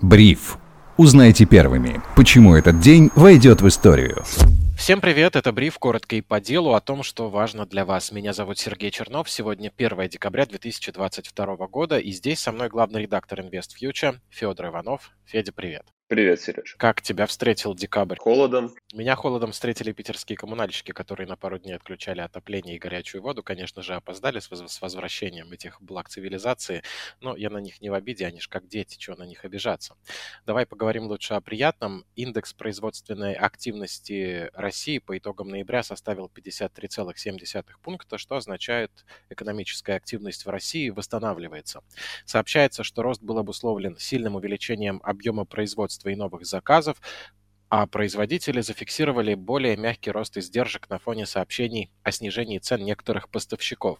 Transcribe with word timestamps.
Бриф. 0.00 0.58
Узнайте 0.96 1.44
первыми, 1.44 2.00
почему 2.14 2.54
этот 2.54 2.78
день 2.78 3.10
войдет 3.16 3.62
в 3.62 3.68
историю. 3.68 4.22
Всем 4.76 5.00
привет, 5.00 5.34
это 5.34 5.52
Бриф, 5.52 5.76
коротко 5.80 6.14
и 6.14 6.20
по 6.20 6.40
делу 6.40 6.74
о 6.74 6.80
том, 6.80 7.02
что 7.02 7.28
важно 7.28 7.66
для 7.66 7.84
вас. 7.84 8.12
Меня 8.12 8.32
зовут 8.32 8.58
Сергей 8.58 8.92
Чернов, 8.92 9.28
сегодня 9.28 9.72
1 9.76 10.08
декабря 10.08 10.46
2022 10.46 11.56
года, 11.66 11.98
и 11.98 12.12
здесь 12.12 12.38
со 12.38 12.52
мной 12.52 12.68
главный 12.68 13.02
редактор 13.02 13.40
InvestFuture 13.40 14.18
Федор 14.30 14.66
Иванов. 14.66 15.10
Федя, 15.28 15.52
привет. 15.52 15.84
Привет, 16.08 16.40
Сереж. 16.40 16.74
Как 16.78 17.02
тебя 17.02 17.26
встретил 17.26 17.74
декабрь? 17.74 18.16
Холодом. 18.18 18.74
Меня 18.94 19.14
холодом 19.14 19.52
встретили 19.52 19.92
питерские 19.92 20.38
коммунальщики, 20.38 20.92
которые 20.92 21.28
на 21.28 21.36
пару 21.36 21.58
дней 21.58 21.74
отключали 21.74 22.22
отопление 22.22 22.76
и 22.76 22.78
горячую 22.78 23.20
воду. 23.20 23.42
Конечно 23.42 23.82
же, 23.82 23.94
опоздали 23.94 24.38
с, 24.38 24.48
с 24.50 24.80
возвращением 24.80 25.52
этих 25.52 25.82
благ 25.82 26.08
цивилизации, 26.08 26.82
но 27.20 27.36
я 27.36 27.50
на 27.50 27.58
них 27.58 27.82
не 27.82 27.90
в 27.90 27.92
обиде, 27.92 28.24
они 28.26 28.40
же 28.40 28.48
как 28.48 28.66
дети, 28.68 28.96
чего 28.96 29.16
на 29.16 29.24
них 29.24 29.44
обижаться. 29.44 29.96
Давай 30.46 30.64
поговорим 30.64 31.04
лучше 31.08 31.34
о 31.34 31.42
приятном. 31.42 32.06
Индекс 32.16 32.54
производственной 32.54 33.34
активности 33.34 34.48
России 34.54 35.00
по 35.00 35.18
итогам 35.18 35.50
ноября 35.50 35.82
составил 35.82 36.32
53,7 36.34 37.66
пункта, 37.82 38.16
что 38.16 38.36
означает, 38.36 39.04
экономическая 39.28 39.96
активность 39.96 40.46
в 40.46 40.48
России 40.48 40.88
восстанавливается. 40.88 41.82
Сообщается, 42.24 42.82
что 42.82 43.02
рост 43.02 43.22
был 43.22 43.36
обусловлен 43.36 43.98
сильным 43.98 44.36
увеличением 44.36 45.02
объема 45.04 45.17
производства 45.44 45.78
производства 45.78 46.08
и 46.08 46.16
новых 46.16 46.46
заказов, 46.46 47.00
а 47.70 47.86
производители 47.86 48.62
зафиксировали 48.62 49.34
более 49.34 49.76
мягкий 49.76 50.10
рост 50.10 50.36
издержек 50.38 50.88
на 50.88 50.98
фоне 50.98 51.26
сообщений 51.26 51.90
о 52.02 52.12
снижении 52.12 52.58
цен 52.58 52.82
некоторых 52.82 53.28
поставщиков. 53.28 53.98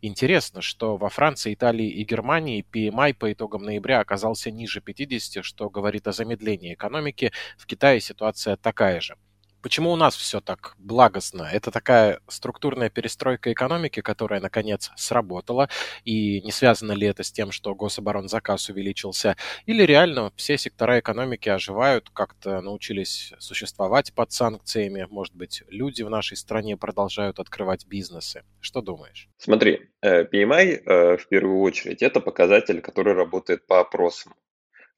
Интересно, 0.00 0.62
что 0.62 0.96
во 0.96 1.10
Франции, 1.10 1.52
Италии 1.52 1.88
и 1.88 2.04
Германии 2.04 2.64
PMI 2.72 3.14
по 3.14 3.32
итогам 3.32 3.64
ноября 3.64 4.00
оказался 4.00 4.50
ниже 4.50 4.80
50, 4.80 5.44
что 5.44 5.68
говорит 5.68 6.08
о 6.08 6.12
замедлении 6.12 6.72
экономики. 6.72 7.32
В 7.58 7.66
Китае 7.66 8.00
ситуация 8.00 8.56
такая 8.56 9.00
же. 9.00 9.16
Почему 9.62 9.92
у 9.92 9.96
нас 9.96 10.16
все 10.16 10.40
так 10.40 10.74
благостно? 10.78 11.48
Это 11.52 11.70
такая 11.70 12.20
структурная 12.26 12.90
перестройка 12.90 13.52
экономики, 13.52 14.00
которая, 14.00 14.40
наконец, 14.40 14.90
сработала, 14.96 15.68
и 16.04 16.40
не 16.40 16.50
связано 16.50 16.92
ли 16.92 17.06
это 17.06 17.22
с 17.22 17.30
тем, 17.30 17.52
что 17.52 17.74
гособоронзаказ 17.74 18.70
увеличился, 18.70 19.36
или 19.66 19.84
реально 19.84 20.32
все 20.34 20.58
сектора 20.58 20.98
экономики 20.98 21.48
оживают, 21.48 22.10
как-то 22.10 22.60
научились 22.60 23.32
существовать 23.38 24.12
под 24.12 24.32
санкциями, 24.32 25.06
может 25.08 25.34
быть, 25.34 25.62
люди 25.68 26.02
в 26.02 26.10
нашей 26.10 26.36
стране 26.36 26.76
продолжают 26.76 27.38
открывать 27.38 27.86
бизнесы. 27.86 28.44
Что 28.60 28.80
думаешь? 28.82 29.28
Смотри, 29.36 29.90
э, 30.00 30.24
PMI 30.24 30.82
э, 30.84 31.16
в 31.18 31.28
первую 31.28 31.60
очередь 31.60 32.02
это 32.02 32.20
показатель, 32.20 32.80
который 32.80 33.14
работает 33.14 33.64
по 33.66 33.78
опросам, 33.80 34.34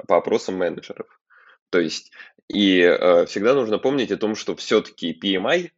по 0.09 0.17
опросам 0.17 0.57
менеджеров. 0.57 1.07
То 1.71 1.81
есть 1.81 2.13
и 2.49 2.81
э, 2.81 3.27
всегда 3.27 3.55
нужно 3.55 3.79
помнить 3.79 4.13
о 4.13 4.17
том, 4.17 4.35
что 4.35 4.55
все-таки 4.57 5.19
PMI, 5.19 5.71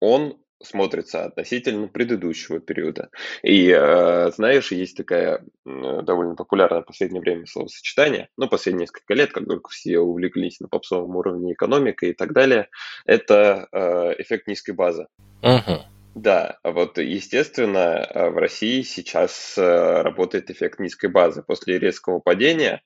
он 0.00 0.38
смотрится 0.62 1.24
относительно 1.24 1.88
предыдущего 1.88 2.60
периода. 2.60 3.10
И 3.42 3.68
э, 3.68 4.30
знаешь, 4.30 4.72
есть 4.72 4.96
такая 4.96 5.44
э, 5.66 6.02
довольно 6.02 6.34
популярное 6.34 6.82
в 6.82 6.86
последнее 6.86 7.20
время 7.20 7.46
словосочетание, 7.46 8.28
ну, 8.36 8.48
последние 8.48 8.82
несколько 8.82 9.14
лет, 9.14 9.32
как 9.32 9.46
только 9.46 9.70
все 9.70 9.98
увлеклись 9.98 10.60
на 10.60 10.68
попсовом 10.68 11.16
уровне 11.16 11.52
экономикой 11.52 12.10
и 12.10 12.14
так 12.14 12.32
далее, 12.32 12.68
это 13.04 13.68
э, 13.72 14.14
эффект 14.18 14.46
низкой 14.46 14.72
базы. 14.72 15.08
Uh-huh. 15.42 15.82
Да, 16.14 16.58
вот 16.62 16.98
естественно, 16.98 18.06
э, 18.08 18.30
в 18.30 18.36
России 18.36 18.82
сейчас 18.82 19.54
э, 19.56 20.02
работает 20.02 20.50
эффект 20.50 20.78
низкой 20.78 21.08
базы. 21.08 21.42
После 21.42 21.78
резкого 21.78 22.18
падения, 22.18 22.82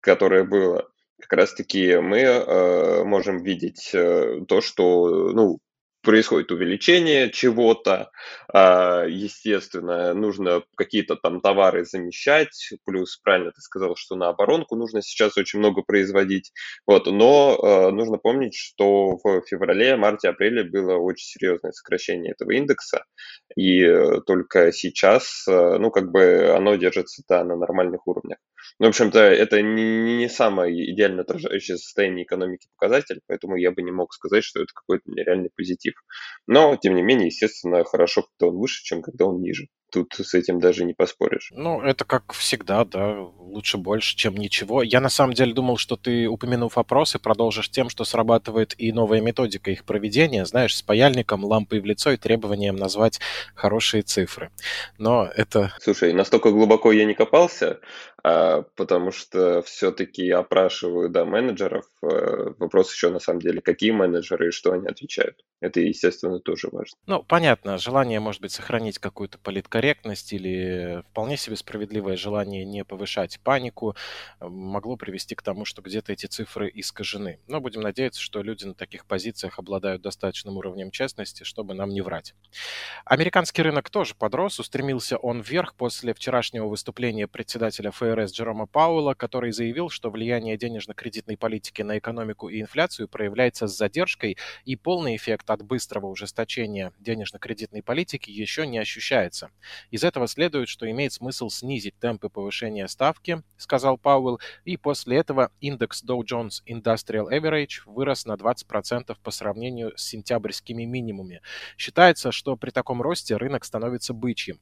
которое 0.00 0.44
было, 0.44 0.88
как 1.22 1.38
раз-таки 1.38 1.96
мы 1.98 2.18
э, 2.18 3.04
можем 3.04 3.42
видеть 3.42 3.90
э, 3.94 4.40
то, 4.48 4.60
что, 4.60 5.30
ну, 5.32 5.58
происходит 6.02 6.50
увеличение 6.50 7.30
чего-то, 7.30 8.10
а, 8.52 9.04
естественно, 9.04 10.14
нужно 10.14 10.64
какие-то 10.76 11.14
там 11.14 11.40
товары 11.40 11.84
замещать, 11.84 12.72
плюс, 12.84 13.18
правильно 13.22 13.52
ты 13.52 13.60
сказал, 13.60 13.94
что 13.94 14.16
на 14.16 14.28
оборонку 14.30 14.74
нужно 14.74 15.00
сейчас 15.00 15.38
очень 15.38 15.60
много 15.60 15.82
производить, 15.82 16.50
вот, 16.88 17.06
но 17.06 17.56
э, 17.56 17.90
нужно 17.92 18.18
помнить, 18.18 18.56
что 18.56 19.16
в 19.22 19.42
феврале, 19.46 19.94
марте, 19.94 20.28
апреле 20.28 20.64
было 20.64 20.96
очень 20.96 21.38
серьезное 21.38 21.70
сокращение 21.70 22.32
этого 22.32 22.50
индекса, 22.50 23.04
и 23.56 23.86
только 24.26 24.72
сейчас, 24.72 25.44
ну, 25.46 25.92
как 25.92 26.10
бы 26.10 26.52
оно 26.52 26.74
держится, 26.74 27.22
да, 27.28 27.44
на 27.44 27.54
нормальных 27.54 28.08
уровнях. 28.08 28.38
Ну, 28.78 28.86
в 28.86 28.88
общем-то, 28.88 29.18
это 29.18 29.62
не, 29.62 30.16
не 30.18 30.28
самое 30.28 30.92
идеально 30.92 31.22
отражающее 31.22 31.76
состояние 31.76 32.24
экономики 32.24 32.68
показатель, 32.78 33.20
поэтому 33.26 33.56
я 33.56 33.70
бы 33.70 33.82
не 33.82 33.92
мог 33.92 34.12
сказать, 34.12 34.44
что 34.44 34.60
это 34.60 34.72
какой-то 34.74 35.04
нереальный 35.06 35.50
позитив. 35.54 35.94
Но, 36.46 36.76
тем 36.76 36.94
не 36.94 37.02
менее, 37.02 37.26
естественно, 37.26 37.84
хорошо, 37.84 38.22
когда 38.22 38.52
он 38.52 38.58
выше, 38.58 38.82
чем 38.84 39.02
когда 39.02 39.26
он 39.26 39.40
ниже. 39.40 39.68
Тут 39.92 40.14
с 40.14 40.32
этим 40.32 40.58
даже 40.58 40.86
не 40.86 40.94
поспоришь. 40.94 41.50
Ну, 41.54 41.82
это 41.82 42.06
как 42.06 42.32
всегда, 42.32 42.86
да, 42.86 43.20
лучше 43.20 43.76
больше, 43.76 44.16
чем 44.16 44.36
ничего. 44.36 44.82
Я 44.82 45.02
на 45.02 45.10
самом 45.10 45.34
деле 45.34 45.52
думал, 45.52 45.76
что 45.76 45.96
ты, 45.96 46.26
упомянув 46.28 46.78
опросы, 46.78 47.18
продолжишь 47.18 47.70
тем, 47.70 47.90
что 47.90 48.04
срабатывает 48.04 48.74
и 48.78 48.90
новая 48.90 49.20
методика 49.20 49.70
их 49.70 49.84
проведения, 49.84 50.46
знаешь, 50.46 50.74
с 50.74 50.80
паяльником, 50.80 51.44
лампой 51.44 51.80
в 51.80 51.84
лицо 51.84 52.12
и 52.12 52.16
требованием 52.16 52.76
назвать 52.76 53.20
хорошие 53.54 54.02
цифры. 54.02 54.50
Но 54.96 55.26
это... 55.26 55.74
Слушай, 55.82 56.14
настолько 56.14 56.52
глубоко 56.52 56.90
я 56.90 57.04
не 57.04 57.12
копался, 57.12 57.80
потому 58.22 59.10
что 59.10 59.62
все-таки 59.62 60.30
опрашиваю, 60.30 61.08
да, 61.08 61.24
менеджеров. 61.24 61.84
Э, 62.02 62.52
вопрос 62.58 62.92
еще 62.92 63.10
на 63.10 63.18
самом 63.18 63.40
деле, 63.40 63.60
какие 63.60 63.90
менеджеры 63.90 64.48
и 64.48 64.50
что 64.52 64.72
они 64.72 64.86
отвечают. 64.86 65.44
Это, 65.60 65.80
естественно, 65.80 66.38
тоже 66.38 66.68
важно. 66.70 66.96
Ну, 67.06 67.22
понятно, 67.24 67.78
желание, 67.78 68.20
может 68.20 68.40
быть, 68.40 68.52
сохранить 68.52 68.98
какую-то 68.98 69.38
политкорректность 69.38 70.32
или 70.32 71.02
вполне 71.10 71.36
себе 71.36 71.56
справедливое 71.56 72.16
желание 72.16 72.64
не 72.64 72.84
повышать 72.84 73.40
панику 73.40 73.96
э, 74.40 74.46
могло 74.46 74.96
привести 74.96 75.34
к 75.34 75.42
тому, 75.42 75.64
что 75.64 75.82
где-то 75.82 76.12
эти 76.12 76.26
цифры 76.26 76.70
искажены. 76.72 77.40
Но 77.48 77.60
будем 77.60 77.80
надеяться, 77.80 78.20
что 78.20 78.40
люди 78.42 78.66
на 78.66 78.74
таких 78.74 79.04
позициях 79.06 79.58
обладают 79.58 80.00
достаточным 80.00 80.58
уровнем 80.58 80.92
честности, 80.92 81.42
чтобы 81.42 81.74
нам 81.74 81.90
не 81.90 82.02
врать. 82.02 82.34
Американский 83.04 83.62
рынок 83.62 83.90
тоже 83.90 84.14
подрос, 84.14 84.60
устремился 84.60 85.16
он 85.16 85.40
вверх 85.40 85.74
после 85.74 86.14
вчерашнего 86.14 86.68
выступления 86.68 87.26
председателя 87.26 87.90
ФРС 87.90 88.11
ФРС 88.12 88.32
Джерома 88.32 88.66
Пауэлла, 88.66 89.14
который 89.14 89.52
заявил, 89.52 89.88
что 89.88 90.10
влияние 90.10 90.58
денежно-кредитной 90.58 91.36
политики 91.36 91.82
на 91.82 91.98
экономику 91.98 92.48
и 92.48 92.60
инфляцию 92.60 93.08
проявляется 93.08 93.66
с 93.66 93.76
задержкой, 93.76 94.36
и 94.64 94.76
полный 94.76 95.16
эффект 95.16 95.48
от 95.50 95.62
быстрого 95.62 96.06
ужесточения 96.06 96.92
денежно-кредитной 96.98 97.82
политики 97.82 98.30
еще 98.30 98.66
не 98.66 98.78
ощущается. 98.78 99.50
Из 99.90 100.04
этого 100.04 100.26
следует, 100.26 100.68
что 100.68 100.90
имеет 100.90 101.14
смысл 101.14 101.48
снизить 101.48 101.98
темпы 101.98 102.28
повышения 102.28 102.86
ставки, 102.86 103.42
сказал 103.56 103.96
Пауэлл, 103.96 104.40
и 104.64 104.76
после 104.76 105.16
этого 105.16 105.50
индекс 105.60 106.04
Dow 106.04 106.20
Jones 106.20 106.62
Industrial 106.68 107.30
Average 107.30 107.82
вырос 107.86 108.26
на 108.26 108.34
20% 108.34 109.16
по 109.22 109.30
сравнению 109.30 109.96
с 109.96 110.02
сентябрьскими 110.02 110.84
минимумами. 110.84 111.40
Считается, 111.78 112.30
что 112.30 112.56
при 112.56 112.70
таком 112.70 113.00
росте 113.00 113.36
рынок 113.36 113.64
становится 113.64 114.12
бычьим. 114.12 114.60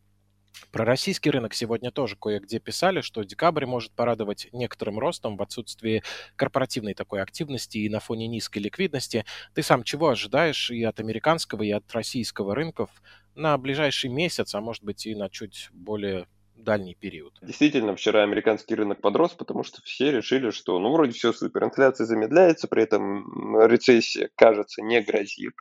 Про 0.72 0.84
российский 0.84 1.30
рынок 1.30 1.54
сегодня 1.54 1.90
тоже 1.90 2.16
кое-где 2.16 2.60
писали, 2.60 3.00
что 3.00 3.22
декабрь 3.22 3.66
может 3.66 3.92
порадовать 3.92 4.48
некоторым 4.52 4.98
ростом 4.98 5.36
в 5.36 5.42
отсутствии 5.42 6.02
корпоративной 6.36 6.94
такой 6.94 7.22
активности 7.22 7.78
и 7.78 7.88
на 7.88 8.00
фоне 8.00 8.28
низкой 8.28 8.58
ликвидности. 8.58 9.24
Ты 9.54 9.62
сам 9.62 9.82
чего 9.82 10.08
ожидаешь 10.08 10.70
и 10.70 10.82
от 10.84 11.00
американского, 11.00 11.62
и 11.62 11.70
от 11.70 11.90
российского 11.92 12.54
рынков 12.54 12.90
на 13.34 13.56
ближайший 13.58 14.10
месяц, 14.10 14.54
а 14.54 14.60
может 14.60 14.84
быть 14.84 15.06
и 15.06 15.14
на 15.14 15.28
чуть 15.28 15.68
более 15.72 16.26
дальний 16.64 16.94
период. 16.94 17.38
Действительно, 17.42 17.96
вчера 17.96 18.22
американский 18.22 18.74
рынок 18.74 19.00
подрос, 19.00 19.32
потому 19.32 19.64
что 19.64 19.80
все 19.82 20.10
решили, 20.12 20.50
что 20.50 20.78
ну 20.78 20.92
вроде 20.92 21.12
все 21.12 21.32
супер, 21.32 21.64
инфляция 21.64 22.06
замедляется, 22.06 22.68
при 22.68 22.82
этом 22.82 23.58
рецессия, 23.66 24.30
кажется, 24.36 24.82
не 24.82 25.00
грозит. 25.00 25.54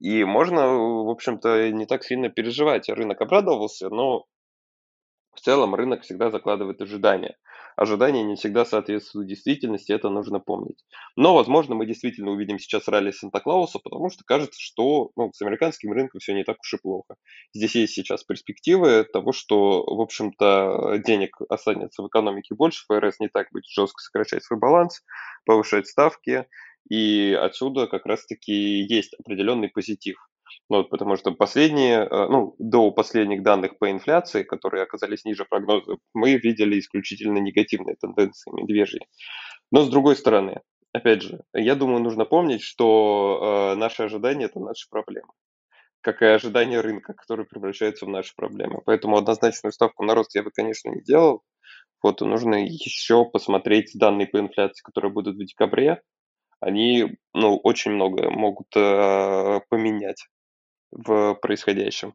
И 0.00 0.24
можно, 0.24 0.68
в 0.68 1.10
общем-то, 1.10 1.70
не 1.70 1.86
так 1.86 2.04
сильно 2.04 2.28
переживать. 2.28 2.88
Рынок 2.88 3.20
обрадовался, 3.20 3.88
но 3.88 4.26
в 5.36 5.40
целом 5.40 5.74
рынок 5.74 6.02
всегда 6.02 6.30
закладывает 6.30 6.80
ожидания. 6.80 7.36
Ожидания 7.76 8.22
не 8.22 8.36
всегда 8.36 8.64
соответствуют 8.64 9.28
действительности, 9.28 9.92
это 9.92 10.08
нужно 10.08 10.40
помнить. 10.40 10.82
Но, 11.14 11.34
возможно, 11.34 11.74
мы 11.74 11.84
действительно 11.84 12.30
увидим 12.30 12.58
сейчас 12.58 12.88
ралли 12.88 13.10
Санта-Клауса, 13.10 13.78
потому 13.78 14.08
что 14.08 14.24
кажется, 14.24 14.58
что 14.58 15.10
ну, 15.14 15.30
с 15.32 15.42
американским 15.42 15.92
рынком 15.92 16.20
все 16.20 16.32
не 16.32 16.42
так 16.42 16.56
уж 16.60 16.72
и 16.72 16.78
плохо. 16.78 17.16
Здесь 17.52 17.74
есть 17.74 17.92
сейчас 17.92 18.24
перспективы 18.24 19.04
того, 19.04 19.32
что, 19.32 19.84
в 19.84 20.00
общем-то, 20.00 21.02
денег 21.06 21.36
останется 21.50 22.02
в 22.02 22.08
экономике 22.08 22.54
больше, 22.54 22.84
ФРС 22.88 23.20
не 23.20 23.28
так 23.28 23.48
будет 23.52 23.66
жестко 23.66 24.00
сокращать 24.00 24.42
свой 24.42 24.58
баланс, 24.58 25.02
повышать 25.44 25.86
ставки, 25.86 26.46
и 26.88 27.32
отсюда 27.32 27.86
как 27.86 28.06
раз-таки 28.06 28.52
есть 28.52 29.14
определенный 29.18 29.68
позитив. 29.68 30.16
Ну, 30.68 30.84
потому 30.84 31.16
что 31.16 31.32
последние, 31.32 32.06
э, 32.06 32.28
ну, 32.28 32.56
до 32.58 32.90
последних 32.90 33.42
данных 33.42 33.78
по 33.78 33.90
инфляции, 33.90 34.42
которые 34.42 34.82
оказались 34.82 35.24
ниже 35.24 35.44
прогнозов, 35.44 35.98
мы 36.12 36.34
видели 36.34 36.78
исключительно 36.78 37.38
негативные 37.38 37.96
тенденции 37.96 38.50
медвежьи. 38.50 39.00
Но 39.70 39.82
с 39.82 39.88
другой 39.88 40.16
стороны, 40.16 40.60
опять 40.92 41.22
же, 41.22 41.42
я 41.52 41.74
думаю, 41.76 42.00
нужно 42.00 42.24
помнить, 42.24 42.62
что 42.62 43.72
э, 43.74 43.76
наши 43.76 44.02
ожидания 44.02 44.46
это 44.46 44.58
наши 44.58 44.88
проблемы, 44.90 45.28
как 46.00 46.22
и 46.22 46.26
ожидания 46.26 46.80
рынка, 46.80 47.14
которые 47.14 47.46
превращаются 47.46 48.06
в 48.06 48.08
наши 48.08 48.34
проблемы. 48.34 48.80
Поэтому 48.84 49.16
однозначную 49.16 49.72
ставку 49.72 50.04
на 50.04 50.14
рост 50.14 50.34
я 50.34 50.42
бы, 50.42 50.50
конечно, 50.50 50.90
не 50.90 51.02
делал. 51.02 51.42
Вот 52.02 52.20
нужно 52.20 52.64
еще 52.64 53.24
посмотреть 53.24 53.92
данные 53.94 54.26
по 54.26 54.38
инфляции, 54.38 54.82
которые 54.82 55.12
будут 55.12 55.36
в 55.36 55.44
декабре. 55.44 56.02
Они, 56.60 57.16
ну, 57.34 57.56
очень 57.56 57.92
много 57.92 58.30
могут 58.30 58.68
э, 58.76 59.60
поменять 59.68 60.26
в 60.92 61.34
происходящем. 61.36 62.14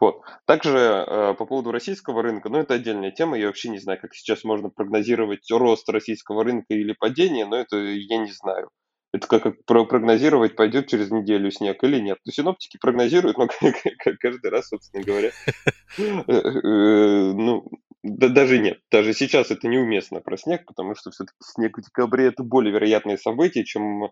Вот. 0.00 0.22
Также 0.46 0.78
э, 0.78 1.34
по 1.34 1.46
поводу 1.46 1.72
российского 1.72 2.22
рынка, 2.22 2.48
ну 2.48 2.58
это 2.58 2.74
отдельная 2.74 3.10
тема, 3.12 3.38
я 3.38 3.46
вообще 3.46 3.68
не 3.70 3.78
знаю, 3.78 4.00
как 4.00 4.14
сейчас 4.14 4.44
можно 4.44 4.70
прогнозировать 4.70 5.50
рост 5.50 5.88
российского 5.90 6.44
рынка 6.44 6.74
или 6.74 6.92
падение, 6.92 7.46
но 7.46 7.56
это 7.56 7.76
я 7.78 8.18
не 8.18 8.32
знаю. 8.32 8.70
Это 9.12 9.26
как, 9.26 9.64
прогнозировать, 9.64 10.54
пойдет 10.54 10.88
через 10.88 11.10
неделю 11.10 11.50
снег 11.50 11.82
или 11.82 11.98
нет. 11.98 12.18
То 12.24 12.30
синоптики 12.30 12.78
прогнозируют, 12.80 13.38
но 13.38 13.48
каждый 14.20 14.50
раз, 14.50 14.68
собственно 14.68 15.02
говоря, 15.02 15.30
э, 15.98 16.32
э, 16.32 17.32
ну, 17.32 17.68
да, 18.02 18.28
даже 18.28 18.58
нет. 18.58 18.80
Даже 18.90 19.12
сейчас 19.12 19.50
это 19.50 19.68
неуместно 19.68 20.20
про 20.20 20.36
снег, 20.38 20.64
потому 20.64 20.94
что 20.94 21.10
все-таки 21.10 21.36
снег 21.42 21.76
в 21.76 21.82
декабре 21.82 22.28
это 22.28 22.42
более 22.42 22.72
вероятное 22.72 23.18
событие, 23.18 23.64
чем 23.64 24.04
э, 24.04 24.08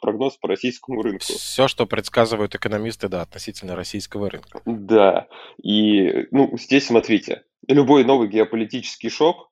прогноз 0.00 0.36
по 0.36 0.48
российскому 0.48 1.00
рынку. 1.00 1.24
Все, 1.24 1.66
что 1.66 1.86
предсказывают 1.86 2.54
экономисты, 2.54 3.08
да, 3.08 3.22
относительно 3.22 3.76
российского 3.76 4.28
рынка. 4.28 4.60
Да. 4.66 5.28
И, 5.62 6.26
ну, 6.32 6.56
здесь 6.58 6.86
смотрите, 6.86 7.44
любой 7.66 8.04
новый 8.04 8.28
геополитический 8.28 9.08
шок 9.08 9.50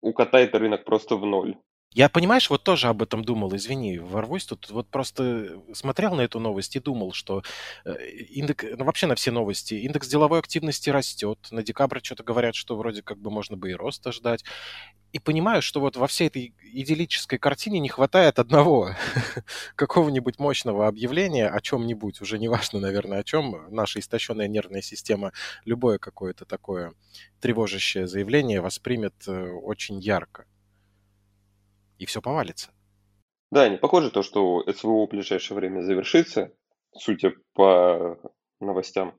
укатает 0.00 0.54
рынок 0.54 0.84
просто 0.84 1.16
в 1.16 1.24
ноль. 1.24 1.56
Я, 1.94 2.10
понимаешь, 2.10 2.50
вот 2.50 2.64
тоже 2.64 2.88
об 2.88 3.02
этом 3.02 3.24
думал, 3.24 3.56
извини, 3.56 3.98
ворвусь 3.98 4.44
тут, 4.44 4.70
вот 4.70 4.88
просто 4.88 5.62
смотрел 5.72 6.14
на 6.14 6.20
эту 6.20 6.38
новость 6.38 6.76
и 6.76 6.80
думал, 6.80 7.12
что 7.12 7.42
э, 7.86 8.08
индекс, 8.28 8.66
ну 8.76 8.84
вообще 8.84 9.06
на 9.06 9.14
все 9.14 9.30
новости, 9.30 9.72
индекс 9.74 10.06
деловой 10.06 10.38
активности 10.38 10.90
растет, 10.90 11.38
на 11.50 11.62
декабрь 11.62 12.00
что-то 12.02 12.24
говорят, 12.24 12.54
что 12.54 12.76
вроде 12.76 13.02
как 13.02 13.18
бы 13.18 13.30
можно 13.30 13.56
бы 13.56 13.70
и 13.70 13.74
роста 13.74 14.12
ждать, 14.12 14.44
и 15.12 15.18
понимаю, 15.18 15.62
что 15.62 15.80
вот 15.80 15.96
во 15.96 16.06
всей 16.06 16.28
этой 16.28 16.54
идиллической 16.60 17.38
картине 17.38 17.80
не 17.80 17.88
хватает 17.88 18.38
одного, 18.38 18.90
какого-нибудь 19.74 20.38
мощного 20.38 20.88
объявления 20.88 21.48
о 21.48 21.60
чем-нибудь, 21.62 22.20
уже 22.20 22.38
неважно, 22.38 22.80
наверное, 22.80 23.20
о 23.20 23.24
чем, 23.24 23.64
наша 23.70 24.00
истощенная 24.00 24.46
нервная 24.46 24.82
система 24.82 25.32
любое 25.64 25.96
какое-то 25.98 26.44
такое 26.44 26.92
тревожащее 27.40 28.06
заявление 28.06 28.60
воспримет 28.60 29.14
э, 29.26 29.48
очень 29.48 29.98
ярко 30.00 30.44
и 31.98 32.06
все 32.06 32.20
повалится. 32.20 32.70
Да, 33.50 33.68
не 33.68 33.76
похоже 33.76 34.10
то, 34.10 34.22
что 34.22 34.64
СВО 34.70 35.06
в 35.06 35.10
ближайшее 35.10 35.56
время 35.56 35.80
завершится, 35.80 36.52
судя 36.92 37.32
по 37.54 38.18
новостям 38.60 39.14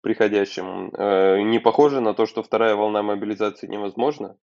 приходящим. 0.00 0.90
Э, 0.96 1.40
не 1.42 1.58
похоже 1.58 2.00
на 2.00 2.14
то, 2.14 2.26
что 2.26 2.42
вторая 2.42 2.76
волна 2.76 3.02
мобилизации 3.02 3.66
невозможна. 3.66 4.36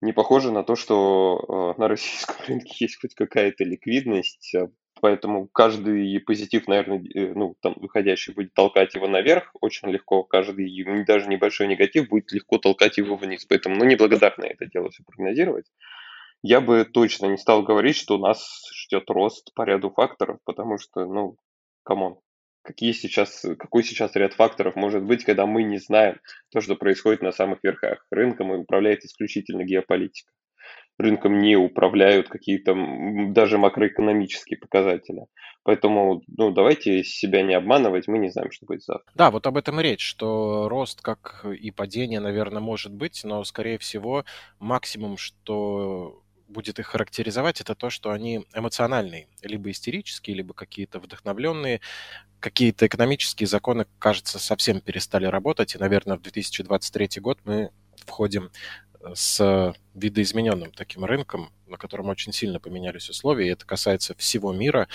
Не 0.00 0.12
похоже 0.12 0.52
на 0.52 0.62
то, 0.62 0.76
что 0.76 1.74
э, 1.76 1.80
на 1.80 1.88
российском 1.88 2.36
рынке 2.46 2.74
есть 2.78 3.00
хоть 3.00 3.14
какая-то 3.14 3.64
ликвидность, 3.64 4.54
поэтому 5.00 5.48
каждый 5.48 6.20
позитив, 6.20 6.68
наверное, 6.68 7.02
э, 7.12 7.32
ну, 7.34 7.56
там, 7.60 7.74
выходящий 7.76 8.32
будет 8.32 8.54
толкать 8.54 8.94
его 8.94 9.08
наверх 9.08 9.50
очень 9.60 9.90
легко, 9.90 10.22
каждый 10.22 11.04
даже 11.04 11.28
небольшой 11.28 11.66
негатив 11.66 12.08
будет 12.08 12.30
легко 12.32 12.58
толкать 12.58 12.98
его 12.98 13.16
вниз, 13.16 13.44
поэтому, 13.46 13.76
ну, 13.76 13.84
неблагодарно 13.84 14.44
это 14.44 14.66
дело 14.66 14.90
все 14.90 15.02
прогнозировать 15.02 15.66
я 16.42 16.60
бы 16.60 16.84
точно 16.84 17.26
не 17.26 17.36
стал 17.36 17.62
говорить, 17.62 17.96
что 17.96 18.18
нас 18.18 18.62
ждет 18.74 19.08
рост 19.10 19.52
по 19.54 19.62
ряду 19.62 19.90
факторов, 19.90 20.38
потому 20.44 20.78
что, 20.78 21.04
ну, 21.04 21.36
come 21.82 22.03
on, 22.03 22.18
какие 22.62 22.92
сейчас, 22.92 23.44
какой 23.58 23.82
сейчас 23.82 24.14
ряд 24.16 24.34
факторов 24.34 24.76
может 24.76 25.04
быть, 25.04 25.24
когда 25.24 25.46
мы 25.46 25.62
не 25.62 25.78
знаем 25.78 26.18
то, 26.50 26.60
что 26.60 26.76
происходит 26.76 27.22
на 27.22 27.32
самых 27.32 27.62
верхах. 27.62 28.06
Рынком 28.10 28.50
управляет 28.50 29.04
исключительно 29.04 29.64
геополитика 29.64 30.32
рынком 31.00 31.40
не 31.40 31.56
управляют 31.56 32.28
какие-то 32.28 32.74
даже 33.32 33.58
макроэкономические 33.58 34.58
показатели. 34.58 35.26
Поэтому, 35.62 36.22
ну, 36.26 36.50
давайте 36.50 37.04
себя 37.04 37.42
не 37.42 37.54
обманывать, 37.54 38.08
мы 38.08 38.18
не 38.18 38.30
знаем, 38.30 38.50
что 38.50 38.66
будет 38.66 38.82
завтра. 38.82 39.12
Да, 39.14 39.30
вот 39.30 39.46
об 39.46 39.56
этом 39.56 39.80
и 39.80 39.82
речь, 39.82 40.06
что 40.06 40.68
рост, 40.68 41.00
как 41.02 41.44
и 41.44 41.70
падение, 41.70 42.20
наверное, 42.20 42.60
может 42.60 42.92
быть, 42.92 43.22
но, 43.24 43.44
скорее 43.44 43.78
всего, 43.78 44.24
максимум, 44.58 45.16
что 45.16 46.22
будет 46.50 46.78
их 46.78 46.86
характеризовать, 46.86 47.60
это 47.60 47.74
то, 47.74 47.90
что 47.90 48.10
они 48.10 48.46
эмоциональные, 48.54 49.28
либо 49.42 49.70
истерические, 49.70 50.36
либо 50.36 50.54
какие-то 50.54 50.98
вдохновленные, 50.98 51.80
какие-то 52.40 52.86
экономические 52.86 53.46
законы, 53.46 53.86
кажется, 53.98 54.38
совсем 54.38 54.80
перестали 54.80 55.26
работать, 55.26 55.74
и, 55.74 55.78
наверное, 55.78 56.16
в 56.16 56.22
2023 56.22 57.20
год 57.20 57.38
мы 57.44 57.70
входим 58.06 58.50
с 59.14 59.74
видоизмененным 59.94 60.72
таким 60.72 61.04
рынком, 61.04 61.50
на 61.66 61.76
котором 61.78 62.08
очень 62.08 62.32
сильно 62.32 62.60
поменялись 62.60 63.08
условия, 63.08 63.48
и 63.48 63.52
это 63.52 63.64
касается 63.64 64.14
всего 64.16 64.52
мира, 64.52 64.88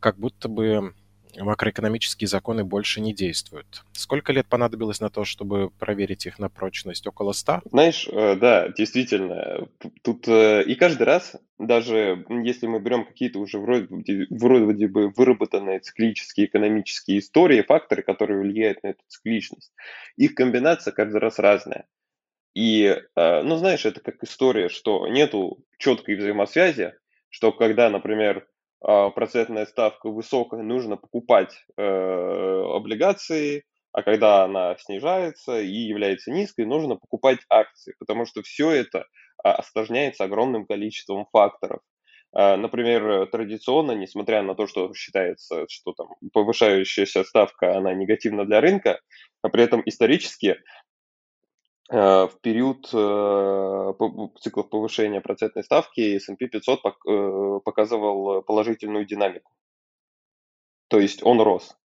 как 0.00 0.18
будто 0.18 0.48
бы 0.48 0.94
макроэкономические 1.38 2.28
законы 2.28 2.64
больше 2.64 3.00
не 3.00 3.12
действуют. 3.12 3.84
Сколько 3.92 4.32
лет 4.32 4.46
понадобилось 4.46 5.00
на 5.00 5.10
то, 5.10 5.24
чтобы 5.24 5.70
проверить 5.70 6.26
их 6.26 6.38
на 6.38 6.48
прочность? 6.48 7.06
Около 7.06 7.32
ста? 7.32 7.62
Знаешь, 7.70 8.08
э, 8.10 8.36
да, 8.36 8.68
действительно. 8.68 9.68
Тут 10.02 10.28
э, 10.28 10.62
и 10.64 10.74
каждый 10.74 11.04
раз, 11.04 11.36
даже 11.58 12.24
если 12.28 12.66
мы 12.66 12.80
берем 12.80 13.04
какие-то 13.04 13.38
уже 13.38 13.58
вроде, 13.58 13.88
вроде 14.30 14.88
бы 14.88 15.10
выработанные 15.10 15.80
циклические 15.80 16.46
экономические 16.46 17.18
истории, 17.18 17.62
факторы, 17.62 18.02
которые 18.02 18.40
влияют 18.40 18.82
на 18.82 18.88
эту 18.88 19.02
цикличность, 19.08 19.72
их 20.16 20.34
комбинация 20.34 20.92
каждый 20.92 21.20
раз 21.20 21.38
разная. 21.38 21.86
И, 22.54 22.84
э, 22.84 23.42
ну, 23.42 23.56
знаешь, 23.56 23.84
это 23.84 24.00
как 24.00 24.22
история, 24.22 24.68
что 24.68 25.08
нету 25.08 25.64
четкой 25.78 26.14
взаимосвязи, 26.14 26.94
что 27.28 27.50
когда, 27.52 27.90
например, 27.90 28.46
процентная 28.80 29.66
ставка 29.66 30.10
высокая, 30.10 30.62
нужно 30.62 30.96
покупать 30.96 31.64
э, 31.76 31.82
облигации, 31.82 33.64
а 33.94 34.02
когда 34.02 34.44
она 34.44 34.76
снижается 34.76 35.60
и 35.60 35.70
является 35.70 36.32
низкой, 36.32 36.66
нужно 36.66 36.96
покупать 36.96 37.38
акции, 37.48 37.94
потому 38.00 38.26
что 38.26 38.42
все 38.42 38.70
это 38.72 39.06
а, 39.42 39.54
осложняется 39.54 40.24
огромным 40.24 40.66
количеством 40.66 41.26
факторов. 41.32 41.80
А, 42.32 42.56
например, 42.56 43.26
традиционно, 43.28 43.92
несмотря 43.92 44.42
на 44.42 44.56
то, 44.56 44.66
что 44.66 44.92
считается, 44.94 45.66
что 45.68 45.92
там 45.92 46.08
повышающаяся 46.32 47.22
ставка, 47.22 47.76
она 47.76 47.94
негативна 47.94 48.44
для 48.44 48.60
рынка, 48.60 48.98
а 49.42 49.48
при 49.48 49.62
этом 49.62 49.80
исторически 49.86 50.56
в 51.90 52.32
период 52.40 52.88
э, 52.94 53.92
циклов 54.40 54.70
повышения 54.70 55.20
процентной 55.20 55.64
ставки 55.64 56.16
S&P 56.16 56.46
500 56.46 56.80
э, 56.80 57.60
показывал 57.64 58.42
положительную 58.42 59.04
динамику. 59.04 59.52
То 60.88 60.98
есть 60.98 61.22
он 61.22 61.40
рос. 61.40 61.76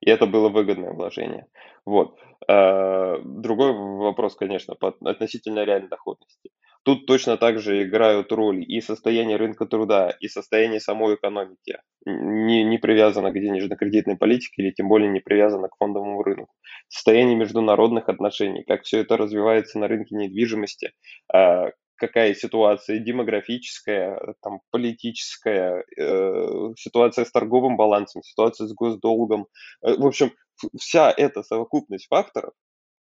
И 0.00 0.10
это 0.10 0.26
было 0.26 0.48
выгодное 0.48 0.92
вложение. 0.92 1.46
Вот. 1.84 2.18
Другой 2.48 3.72
вопрос, 3.72 4.34
конечно, 4.34 4.74
относительно 4.74 5.64
реальной 5.64 5.88
доходности. 5.88 6.50
Тут 6.84 7.06
точно 7.06 7.36
так 7.36 7.60
же 7.60 7.82
играют 7.84 8.32
роль 8.32 8.64
и 8.66 8.80
состояние 8.80 9.36
рынка 9.36 9.66
труда, 9.66 10.10
и 10.18 10.26
состояние 10.26 10.80
самой 10.80 11.14
экономики. 11.14 11.78
Не, 12.04 12.64
не 12.64 12.78
привязано 12.78 13.30
к 13.30 13.34
денежно-кредитной 13.34 14.16
политике 14.16 14.62
или 14.62 14.72
тем 14.72 14.88
более 14.88 15.08
не 15.08 15.20
привязано 15.20 15.68
к 15.68 15.76
фондовому 15.78 16.22
рынку. 16.22 16.52
Состояние 16.88 17.36
международных 17.36 18.08
отношений, 18.08 18.64
как 18.64 18.82
все 18.82 18.98
это 18.98 19.16
развивается 19.16 19.78
на 19.78 19.86
рынке 19.86 20.16
недвижимости, 20.16 20.92
а, 21.32 21.70
какая 22.02 22.34
ситуация 22.34 22.98
демографическая, 22.98 24.34
там, 24.42 24.60
политическая, 24.72 25.84
э, 25.96 26.72
ситуация 26.76 27.24
с 27.24 27.30
торговым 27.30 27.76
балансом, 27.76 28.24
ситуация 28.24 28.66
с 28.66 28.74
госдолгом. 28.74 29.46
Э, 29.82 29.94
в 29.94 30.04
общем, 30.04 30.32
вся 30.76 31.14
эта 31.16 31.44
совокупность 31.44 32.08
факторов, 32.08 32.54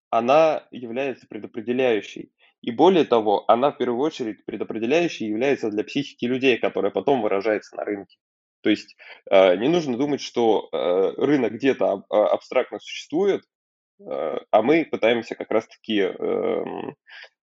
она 0.09 0.67
является 0.71 1.25
предопределяющей. 1.25 2.33
И 2.61 2.71
более 2.71 3.05
того, 3.05 3.43
она 3.47 3.71
в 3.71 3.77
первую 3.77 4.01
очередь 4.01 4.45
предопределяющей 4.45 5.27
является 5.27 5.69
для 5.69 5.83
психики 5.83 6.25
людей, 6.25 6.57
которая 6.57 6.91
потом 6.91 7.21
выражается 7.21 7.75
на 7.75 7.83
рынке. 7.83 8.17
То 8.61 8.69
есть 8.69 8.95
э, 9.29 9.55
не 9.57 9.67
нужно 9.67 9.97
думать, 9.97 10.21
что 10.21 10.69
э, 10.71 11.13
рынок 11.17 11.53
где-то 11.53 12.03
а, 12.07 12.27
абстрактно 12.27 12.79
существует, 12.79 13.41
э, 13.99 14.37
а 14.51 14.61
мы 14.61 14.85
пытаемся 14.85 15.33
как 15.33 15.49
раз-таки 15.49 15.97
эм, 15.99 16.95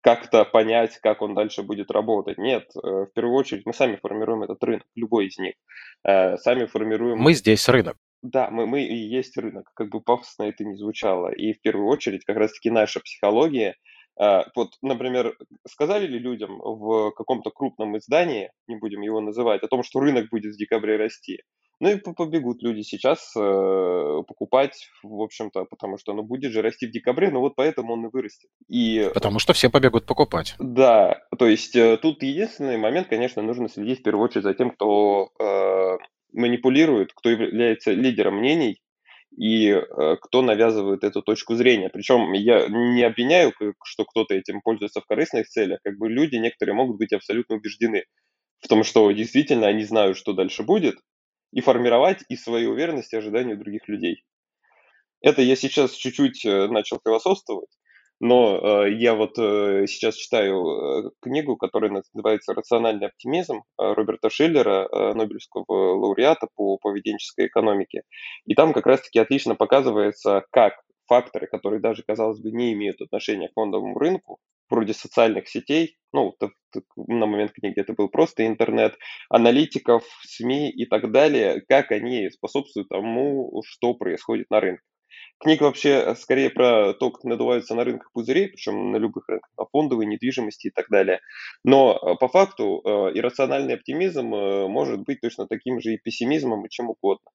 как-то 0.01 0.43
понять, 0.45 0.97
как 0.97 1.21
он 1.21 1.35
дальше 1.35 1.61
будет 1.61 1.91
работать. 1.91 2.39
Нет, 2.39 2.67
в 2.73 3.07
первую 3.13 3.35
очередь 3.35 3.67
мы 3.67 3.73
сами 3.73 3.97
формируем 3.97 4.41
этот 4.41 4.61
рынок, 4.63 4.87
любой 4.95 5.27
из 5.27 5.37
них. 5.37 5.53
Сами 6.03 6.65
формируем... 6.65 7.19
Мы 7.19 7.33
здесь 7.33 7.69
рынок. 7.69 7.95
Да, 8.21 8.49
мы, 8.49 8.65
мы 8.65 8.83
и 8.83 8.95
есть 8.95 9.37
рынок, 9.37 9.69
как 9.75 9.89
бы 9.89 10.01
пафосно 10.01 10.43
это 10.43 10.65
не 10.65 10.75
звучало. 10.75 11.31
И 11.31 11.53
в 11.53 11.61
первую 11.61 11.87
очередь 11.87 12.25
как 12.25 12.37
раз-таки 12.37 12.69
наша 12.71 12.99
психология– 12.99 13.75
вот, 14.17 14.71
например, 14.81 15.35
сказали 15.67 16.07
ли 16.07 16.19
людям 16.19 16.59
в 16.59 17.11
каком-то 17.11 17.49
крупном 17.49 17.97
издании, 17.97 18.51
не 18.67 18.75
будем 18.75 19.01
его 19.01 19.21
называть, 19.21 19.63
о 19.63 19.67
том, 19.67 19.83
что 19.83 19.99
рынок 19.99 20.29
будет 20.29 20.53
в 20.53 20.57
декабре 20.57 20.97
расти? 20.97 21.39
Ну 21.79 21.89
и 21.89 21.97
побегут 21.97 22.63
люди 22.63 22.81
сейчас 22.81 23.33
э, 23.35 23.39
покупать, 24.27 24.89
в 25.03 25.21
общем-то, 25.21 25.65
потому 25.65 25.97
что 25.97 26.13
оно 26.13 26.23
будет 26.23 26.53
же 26.53 26.61
расти 26.61 26.87
в 26.87 26.91
декабре, 26.91 27.29
но 27.29 27.41
вот 27.41 27.55
поэтому 27.55 27.93
он 27.93 28.05
и 28.05 28.09
вырастет. 28.09 28.49
И... 28.69 29.11
Потому 29.13 29.39
что 29.39 29.51
все 29.51 29.69
побегут 29.69 30.05
покупать. 30.05 30.55
Да, 30.59 31.21
то 31.37 31.45
есть 31.45 31.75
э, 31.75 31.97
тут 31.97 32.23
единственный 32.23 32.77
момент, 32.77 33.07
конечно, 33.09 33.41
нужно 33.41 33.67
следить 33.67 33.99
в 33.99 34.03
первую 34.03 34.23
очередь 34.23 34.43
за 34.43 34.53
тем, 34.53 34.71
кто 34.71 35.31
э, 35.39 35.97
манипулирует, 36.31 37.11
кто 37.13 37.29
является 37.29 37.91
лидером 37.91 38.37
мнений, 38.37 38.79
и 39.37 39.69
э, 39.69 40.15
кто 40.21 40.41
навязывает 40.41 41.03
эту 41.03 41.21
точку 41.21 41.55
зрения. 41.55 41.89
Причем 41.89 42.33
я 42.33 42.67
не 42.67 43.03
обвиняю, 43.03 43.53
что 43.83 44.05
кто-то 44.05 44.33
этим 44.35 44.61
пользуется 44.61 45.01
в 45.01 45.05
корыстных 45.05 45.47
целях. 45.47 45.79
Как 45.83 45.97
бы 45.97 46.09
люди 46.09 46.35
некоторые 46.35 46.75
могут 46.75 46.97
быть 46.97 47.13
абсолютно 47.13 47.55
убеждены 47.55 48.05
в 48.59 48.67
том, 48.67 48.83
что 48.83 49.11
действительно 49.11 49.67
они 49.67 49.83
знают, 49.83 50.17
что 50.17 50.33
дальше 50.33 50.63
будет, 50.63 50.95
и 51.51 51.61
формировать 51.61 52.23
и 52.29 52.35
свою 52.35 52.71
уверенность 52.71 53.13
и 53.13 53.17
ожидания 53.17 53.55
других 53.55 53.87
людей. 53.87 54.23
Это 55.21 55.41
я 55.41 55.55
сейчас 55.55 55.93
чуть-чуть 55.93 56.45
э, 56.45 56.67
начал 56.67 56.99
философствовать, 57.03 57.69
но 58.23 58.85
э, 58.85 58.93
я 58.93 59.15
вот 59.15 59.37
э, 59.37 59.85
сейчас 59.85 60.15
читаю 60.15 60.65
э, 60.65 61.09
книгу, 61.19 61.57
которая 61.57 61.91
называется 61.91 62.53
«Рациональный 62.53 63.07
оптимизм» 63.07 63.57
э, 63.57 63.61
Роберта 63.77 64.29
Шиллера, 64.29 64.87
э, 64.89 65.13
Нобелевского 65.13 65.65
лауреата 65.67 66.47
по 66.55 66.77
поведенческой 66.77 67.47
экономике. 67.47 68.03
И 68.45 68.55
там 68.55 68.71
как 68.71 68.87
раз-таки 68.87 69.19
отлично 69.19 69.55
показывается, 69.55 70.45
как 70.51 70.75
факторы, 71.05 71.47
которые 71.47 71.81
даже, 71.81 72.03
казалось 72.07 72.39
бы, 72.39 72.51
не 72.51 72.71
имеют 72.71 73.01
отношения 73.01 73.49
к 73.49 73.55
фондовому 73.55 73.99
рынку, 73.99 74.37
вроде 74.69 74.93
социальных 74.93 75.49
сетей, 75.49 75.97
ну, 76.13 76.33
на 76.95 77.25
момент 77.25 77.51
книги 77.51 77.77
это 77.77 77.91
был 77.91 78.07
просто 78.07 78.47
интернет, 78.47 78.95
аналитиков, 79.29 80.05
СМИ 80.25 80.71
и 80.71 80.85
так 80.85 81.11
далее, 81.11 81.61
как 81.67 81.91
они 81.91 82.29
способствуют 82.29 82.87
тому, 82.87 83.61
что 83.65 83.93
происходит 83.95 84.49
на 84.49 84.61
рынке. 84.61 84.92
Книга 85.43 85.63
вообще 85.63 85.89
э, 85.89 86.15
скорее 86.15 86.49
про 86.49 86.93
то, 86.93 87.11
как 87.11 87.25
надуваются 87.25 87.75
на 87.75 87.83
рынках 87.83 88.11
пузыри, 88.13 88.47
причем 88.47 88.91
на 88.91 88.97
любых 88.97 89.27
рынках, 89.27 89.51
на 89.57 89.65
фондовой, 89.65 90.05
недвижимости 90.05 90.67
и 90.67 90.69
так 90.69 90.87
далее. 90.89 91.19
Но 91.65 91.99
э, 92.01 92.15
по 92.17 92.29
факту 92.29 92.81
э, 92.83 92.89
иррациональный 93.13 93.73
оптимизм 93.73 94.27
может 94.27 95.01
быть 95.01 95.19
точно 95.19 95.47
таким 95.47 95.81
же 95.81 95.93
и 95.93 95.97
пессимизмом, 95.97 96.65
и 96.65 96.69
чем 96.69 96.89
угодно. 96.89 97.29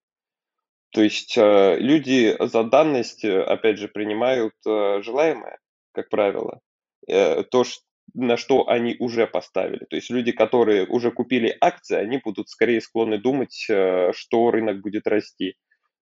То 0.91 1.03
есть 1.03 1.37
люди 1.37 2.35
за 2.41 2.65
данность, 2.65 3.23
опять 3.23 3.79
же, 3.79 3.89
принимают 3.89 4.55
желаемое, 4.65 5.59
как 5.93 6.09
правило, 6.09 6.61
то, 7.07 7.65
на 8.15 8.39
что 8.39 8.67
они 8.69 8.97
уже 8.99 9.27
поставили. 9.27 9.85
То 9.85 9.97
есть 9.97 10.09
люди, 10.09 10.33
которые 10.33 10.87
уже 10.87 11.11
купили 11.11 11.55
акции, 11.61 11.97
они 11.97 12.23
будут 12.25 12.49
скорее 12.49 12.81
склонны 12.81 13.19
думать, 13.19 13.53
что 13.53 14.51
рынок 14.51 14.81
будет 14.81 15.07
расти. 15.07 15.57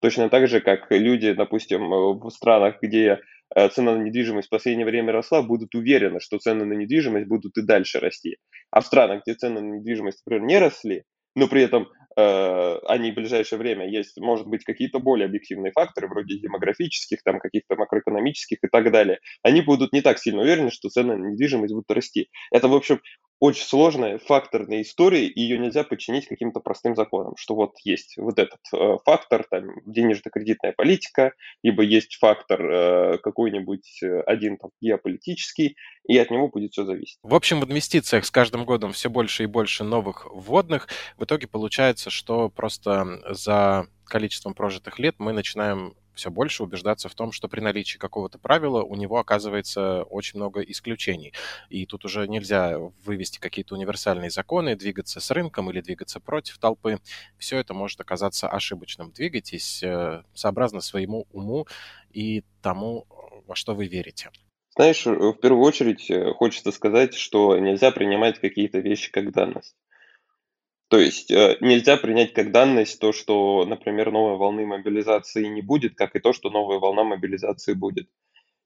Точно 0.02 0.28
так 0.28 0.48
же, 0.48 0.60
как 0.60 0.88
люди, 0.90 1.32
допустим, 1.32 1.92
э, 1.94 2.14
в 2.14 2.30
странах, 2.30 2.76
где 2.82 3.20
э, 3.56 3.68
цена 3.68 3.94
на 3.96 4.02
недвижимость 4.02 4.48
в 4.48 4.50
последнее 4.50 4.86
время 4.86 5.12
росла, 5.12 5.42
будут 5.42 5.74
уверены, 5.76 6.20
что 6.20 6.38
цены 6.38 6.64
на 6.66 6.74
недвижимость 6.74 7.28
будут 7.28 7.56
и 7.56 7.62
дальше 7.62 8.00
расти. 8.00 8.38
А 8.72 8.80
в 8.80 8.86
странах, 8.86 9.22
где 9.24 9.34
цены 9.34 9.60
на 9.60 9.76
недвижимость, 9.78 10.22
например, 10.26 10.46
не 10.46 10.58
росли, 10.58 11.04
но 11.36 11.48
при 11.48 11.62
этом 11.62 11.88
э, 12.16 12.78
они 12.88 13.12
в 13.12 13.14
ближайшее 13.14 13.60
время 13.60 13.88
есть, 13.88 14.18
может 14.20 14.48
быть, 14.48 14.64
какие-то 14.64 14.98
более 14.98 15.26
объективные 15.26 15.72
факторы, 15.72 16.08
вроде 16.08 16.38
демографических, 16.38 17.22
там, 17.22 17.38
каких-то 17.38 17.76
макроэкономических 17.76 18.58
и 18.62 18.68
так 18.68 18.92
далее, 18.92 19.20
они 19.44 19.62
будут 19.62 19.92
не 19.92 20.02
так 20.02 20.18
сильно 20.18 20.42
уверены, 20.42 20.70
что 20.72 20.88
цены 20.90 21.16
на 21.16 21.28
недвижимость 21.28 21.72
будут 21.72 21.90
расти. 21.92 22.28
Это, 22.50 22.68
в 22.68 22.74
общем, 22.74 23.00
очень 23.42 23.64
сложная 23.64 24.18
факторная 24.18 24.82
история, 24.82 25.26
и 25.26 25.40
ее 25.40 25.58
нельзя 25.58 25.82
подчинить 25.82 26.28
каким-то 26.28 26.60
простым 26.60 26.94
законам, 26.94 27.34
что 27.36 27.56
вот 27.56 27.72
есть 27.82 28.14
вот 28.16 28.38
этот 28.38 28.60
э, 28.72 28.98
фактор, 29.04 29.44
там, 29.50 29.64
денежно-кредитная 29.84 30.72
политика, 30.76 31.32
либо 31.64 31.82
есть 31.82 32.18
фактор 32.20 32.62
э, 32.62 33.18
какой-нибудь 33.18 34.00
э, 34.00 34.20
один 34.20 34.58
там, 34.58 34.70
геополитический, 34.80 35.74
и 36.06 36.16
от 36.18 36.30
него 36.30 36.50
будет 36.50 36.70
все 36.70 36.84
зависеть. 36.84 37.18
В 37.24 37.34
общем, 37.34 37.60
в 37.60 37.64
инвестициях 37.64 38.26
с 38.26 38.30
каждым 38.30 38.64
годом 38.64 38.92
все 38.92 39.10
больше 39.10 39.42
и 39.42 39.46
больше 39.46 39.82
новых 39.82 40.24
вводных. 40.32 40.86
В 41.16 41.24
итоге 41.24 41.48
получается, 41.48 42.10
что 42.10 42.48
просто 42.48 43.22
за 43.28 43.88
количеством 44.04 44.54
прожитых 44.54 45.00
лет 45.00 45.16
мы 45.18 45.32
начинаем 45.32 45.96
все 46.14 46.30
больше 46.30 46.62
убеждаться 46.62 47.08
в 47.08 47.14
том, 47.14 47.32
что 47.32 47.48
при 47.48 47.60
наличии 47.60 47.98
какого-то 47.98 48.38
правила 48.38 48.82
у 48.82 48.94
него 48.94 49.18
оказывается 49.18 50.02
очень 50.04 50.38
много 50.38 50.60
исключений. 50.62 51.32
И 51.68 51.86
тут 51.86 52.04
уже 52.04 52.26
нельзя 52.28 52.78
вывести 53.04 53.38
какие-то 53.38 53.74
универсальные 53.74 54.30
законы, 54.30 54.76
двигаться 54.76 55.20
с 55.20 55.30
рынком 55.30 55.70
или 55.70 55.80
двигаться 55.80 56.20
против 56.20 56.58
толпы. 56.58 56.98
Все 57.38 57.58
это 57.58 57.74
может 57.74 58.00
оказаться 58.00 58.48
ошибочным. 58.48 59.12
Двигайтесь 59.12 59.82
э, 59.82 60.22
сообразно 60.34 60.80
своему 60.80 61.26
уму 61.32 61.66
и 62.12 62.44
тому, 62.62 63.06
во 63.46 63.54
что 63.54 63.74
вы 63.74 63.86
верите. 63.86 64.30
Знаешь, 64.74 65.04
в 65.04 65.34
первую 65.34 65.64
очередь 65.64 66.10
э, 66.10 66.32
хочется 66.32 66.72
сказать, 66.72 67.14
что 67.14 67.58
нельзя 67.58 67.90
принимать 67.90 68.38
какие-то 68.38 68.78
вещи 68.78 69.10
как 69.10 69.32
данность. 69.32 69.76
То 70.92 70.98
есть 70.98 71.30
э, 71.30 71.56
нельзя 71.62 71.96
принять 71.96 72.34
как 72.34 72.52
данность 72.52 73.00
то, 73.00 73.12
что, 73.12 73.64
например, 73.64 74.12
новой 74.12 74.36
волны 74.36 74.66
мобилизации 74.66 75.46
не 75.46 75.62
будет, 75.62 75.94
как 75.94 76.14
и 76.14 76.20
то, 76.20 76.34
что 76.34 76.50
новая 76.50 76.80
волна 76.80 77.02
мобилизации 77.02 77.72
будет. 77.72 78.10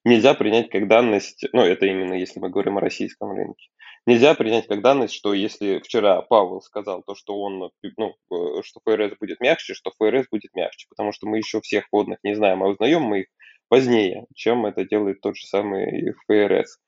Нельзя 0.04 0.34
принять 0.34 0.68
как 0.68 0.88
данность, 0.88 1.44
ну 1.52 1.62
это 1.62 1.86
именно 1.86 2.14
если 2.14 2.40
мы 2.40 2.48
говорим 2.48 2.78
о 2.78 2.80
российском 2.80 3.30
рынке, 3.30 3.68
нельзя 4.06 4.34
принять 4.34 4.66
как 4.66 4.82
данность, 4.82 5.14
что 5.14 5.34
если 5.34 5.78
вчера 5.78 6.20
Павел 6.20 6.60
сказал 6.62 7.04
то, 7.04 7.14
что 7.14 7.40
он, 7.40 7.70
ну, 7.96 8.16
э, 8.32 8.62
что 8.64 8.80
ФРС 8.84 9.12
будет 9.20 9.38
мягче, 9.38 9.74
что 9.74 9.92
ФРС 9.96 10.26
будет 10.28 10.52
мягче, 10.56 10.88
потому 10.88 11.12
что 11.12 11.28
мы 11.28 11.36
еще 11.36 11.60
всех 11.60 11.86
водных 11.92 12.18
не 12.24 12.34
знаем, 12.34 12.60
а 12.64 12.66
узнаем 12.66 13.02
мы 13.02 13.20
их 13.20 13.26
позднее, 13.68 14.26
чем 14.34 14.66
это 14.66 14.84
делает 14.84 15.20
тот 15.20 15.36
же 15.36 15.46
самый 15.46 16.12
ФРС. 16.26 16.80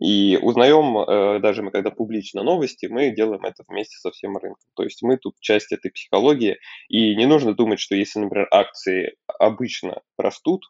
И 0.00 0.38
узнаем, 0.42 0.98
э, 0.98 1.38
даже 1.40 1.62
мы 1.62 1.70
когда 1.70 1.90
публично 1.90 2.42
новости, 2.42 2.86
мы 2.86 3.10
делаем 3.10 3.44
это 3.44 3.62
вместе 3.68 3.96
со 3.98 4.10
всем 4.10 4.36
рынком. 4.36 4.62
То 4.74 4.82
есть 4.82 5.02
мы 5.02 5.16
тут 5.16 5.34
часть 5.40 5.72
этой 5.72 5.90
психологии, 5.92 6.58
и 6.88 7.14
не 7.14 7.26
нужно 7.26 7.54
думать, 7.54 7.78
что 7.78 7.94
если, 7.94 8.18
например, 8.18 8.48
акции 8.50 9.14
обычно 9.38 10.02
растут, 10.18 10.64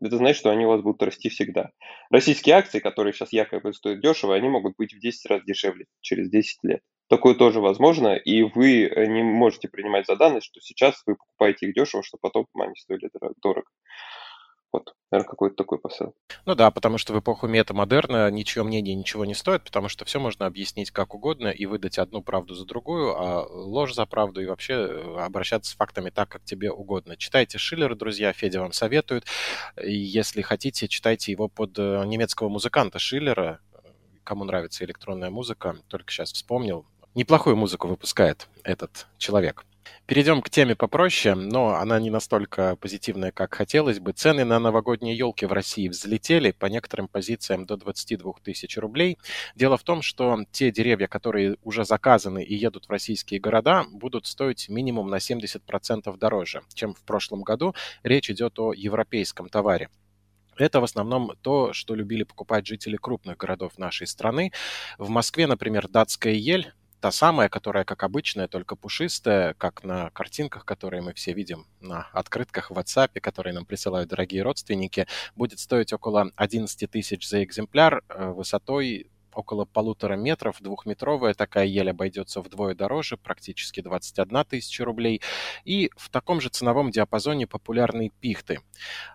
это 0.00 0.18
значит, 0.18 0.38
что 0.38 0.50
они 0.50 0.66
у 0.66 0.68
вас 0.68 0.82
будут 0.82 1.02
расти 1.02 1.30
всегда. 1.30 1.70
Российские 2.10 2.56
акции, 2.56 2.80
которые 2.80 3.14
сейчас 3.14 3.32
якобы 3.32 3.72
стоят 3.72 4.02
дешево, 4.02 4.34
они 4.34 4.48
могут 4.48 4.74
быть 4.76 4.92
в 4.92 5.00
10 5.00 5.26
раз 5.26 5.42
дешевле 5.44 5.86
через 6.02 6.28
10 6.28 6.58
лет. 6.64 6.80
Такое 7.08 7.34
тоже 7.34 7.60
возможно, 7.60 8.14
и 8.16 8.42
вы 8.42 8.90
не 9.08 9.22
можете 9.22 9.68
принимать 9.68 10.06
за 10.06 10.16
данность, 10.16 10.46
что 10.46 10.60
сейчас 10.60 11.02
вы 11.06 11.14
покупаете 11.14 11.66
их 11.66 11.74
дешево, 11.74 12.02
чтобы 12.02 12.20
потом 12.20 12.46
они 12.58 12.74
стоили 12.76 13.08
дорого. 13.40 13.66
Вот, 14.72 14.94
наверное, 15.10 15.30
какой-то 15.30 15.56
такой 15.56 15.78
посыл. 15.78 16.14
Ну 16.44 16.54
да, 16.54 16.70
потому 16.70 16.98
что 16.98 17.12
в 17.12 17.18
эпоху 17.18 17.46
метамодерна 17.46 18.30
ничье 18.30 18.62
мнение 18.62 18.94
ничего 18.94 19.24
не 19.24 19.34
стоит, 19.34 19.62
потому 19.64 19.88
что 19.88 20.04
все 20.04 20.20
можно 20.20 20.46
объяснить 20.46 20.90
как 20.90 21.14
угодно 21.14 21.48
и 21.48 21.66
выдать 21.66 21.98
одну 21.98 22.22
правду 22.22 22.54
за 22.54 22.66
другую, 22.66 23.16
а 23.16 23.46
ложь 23.46 23.94
за 23.94 24.06
правду 24.06 24.40
и 24.40 24.46
вообще 24.46 24.74
э, 24.74 25.16
обращаться 25.18 25.70
с 25.70 25.74
фактами 25.74 26.10
так, 26.10 26.28
как 26.28 26.44
тебе 26.44 26.70
угодно. 26.70 27.16
Читайте 27.16 27.58
Шиллера, 27.58 27.94
друзья, 27.94 28.32
Федя 28.32 28.60
вам 28.60 28.72
советует. 28.72 29.24
Если 29.80 30.42
хотите, 30.42 30.88
читайте 30.88 31.32
его 31.32 31.48
под 31.48 31.78
э, 31.78 32.04
немецкого 32.04 32.48
музыканта 32.48 32.98
Шиллера. 32.98 33.60
Кому 34.24 34.44
нравится 34.44 34.84
электронная 34.84 35.30
музыка, 35.30 35.76
только 35.88 36.10
сейчас 36.10 36.32
вспомнил. 36.32 36.84
Неплохую 37.14 37.56
музыку 37.56 37.88
выпускает 37.88 38.48
этот 38.64 39.06
человек. 39.18 39.64
Перейдем 40.06 40.40
к 40.40 40.50
теме 40.50 40.76
попроще, 40.76 41.34
но 41.34 41.74
она 41.74 41.98
не 41.98 42.10
настолько 42.10 42.76
позитивная, 42.76 43.32
как 43.32 43.54
хотелось 43.54 43.98
бы. 43.98 44.12
Цены 44.12 44.44
на 44.44 44.58
новогодние 44.58 45.16
елки 45.16 45.46
в 45.46 45.52
России 45.52 45.88
взлетели 45.88 46.52
по 46.52 46.66
некоторым 46.66 47.08
позициям 47.08 47.66
до 47.66 47.76
22 47.76 48.34
тысяч 48.44 48.76
рублей. 48.78 49.18
Дело 49.56 49.76
в 49.76 49.82
том, 49.82 50.02
что 50.02 50.38
те 50.52 50.70
деревья, 50.70 51.08
которые 51.08 51.56
уже 51.64 51.84
заказаны 51.84 52.44
и 52.44 52.54
едут 52.54 52.86
в 52.86 52.90
российские 52.90 53.40
города, 53.40 53.84
будут 53.90 54.26
стоить 54.26 54.68
минимум 54.68 55.10
на 55.10 55.16
70% 55.16 56.16
дороже, 56.16 56.62
чем 56.72 56.94
в 56.94 57.02
прошлом 57.02 57.42
году. 57.42 57.74
Речь 58.02 58.30
идет 58.30 58.58
о 58.58 58.72
европейском 58.72 59.48
товаре. 59.48 59.88
Это 60.56 60.80
в 60.80 60.84
основном 60.84 61.32
то, 61.42 61.72
что 61.72 61.94
любили 61.94 62.22
покупать 62.22 62.66
жители 62.66 62.96
крупных 62.96 63.36
городов 63.36 63.76
нашей 63.76 64.06
страны. 64.06 64.52
В 64.98 65.08
Москве, 65.08 65.46
например, 65.46 65.88
датская 65.88 66.32
ель 66.32 66.72
та 67.06 67.12
самая, 67.12 67.48
которая, 67.48 67.84
как 67.84 68.02
обычная, 68.02 68.48
только 68.48 68.74
пушистая, 68.74 69.54
как 69.54 69.84
на 69.84 70.10
картинках, 70.10 70.64
которые 70.64 71.02
мы 71.02 71.14
все 71.14 71.34
видим 71.34 71.68
на 71.80 72.08
открытках 72.12 72.72
в 72.72 72.74
WhatsApp, 72.74 73.20
которые 73.20 73.54
нам 73.54 73.64
присылают 73.64 74.08
дорогие 74.08 74.42
родственники, 74.42 75.06
будет 75.36 75.60
стоить 75.60 75.92
около 75.92 76.32
11 76.34 76.90
тысяч 76.90 77.28
за 77.28 77.44
экземпляр 77.44 78.02
э, 78.08 78.32
высотой 78.32 79.08
около 79.36 79.64
полутора 79.64 80.14
метров, 80.14 80.56
двухметровая 80.60 81.34
такая 81.34 81.66
ель 81.66 81.90
обойдется 81.90 82.40
вдвое 82.40 82.74
дороже, 82.74 83.16
практически 83.16 83.80
21 83.80 84.44
тысяча 84.44 84.84
рублей. 84.84 85.20
И 85.64 85.90
в 85.96 86.08
таком 86.10 86.40
же 86.40 86.48
ценовом 86.48 86.90
диапазоне 86.90 87.46
популярные 87.46 88.10
пихты. 88.20 88.60